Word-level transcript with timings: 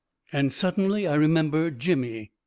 And 0.33 0.51
suddenly 0.51 1.05
I 1.05 1.13
remembered 1.13 1.79
Jimmy. 1.79 2.31